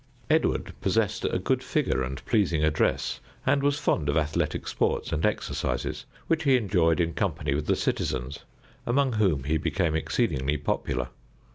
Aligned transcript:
Edward 0.31 0.73
possessed 0.81 1.25
a 1.25 1.37
good 1.37 1.61
figure 1.61 2.01
and 2.01 2.25
pleasing 2.25 2.63
address, 2.63 3.19
and 3.45 3.61
was 3.61 3.77
fond 3.77 4.09
of 4.09 4.17
athletic 4.17 4.67
sports 4.67 5.11
and 5.13 5.27
exercises, 5.27 6.05
which 6.25 6.41
he 6.43 6.55
enjoyed 6.57 6.99
in 6.99 7.13
company 7.13 7.53
with 7.53 7.67
the 7.67 7.75
citizens, 7.75 8.39
among 8.87 9.13
whom 9.13 9.43
he 9.43 9.57
became 9.57 9.93
exceedingly 9.95 10.57
popular. 10.57 11.09